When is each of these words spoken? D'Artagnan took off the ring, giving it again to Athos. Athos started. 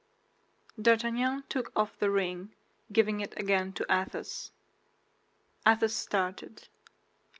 D'Artagnan 0.81 1.43
took 1.47 1.71
off 1.75 1.95
the 1.99 2.09
ring, 2.09 2.55
giving 2.91 3.19
it 3.19 3.37
again 3.37 3.71
to 3.73 3.85
Athos. 3.87 4.49
Athos 5.63 5.93
started. 5.93 6.67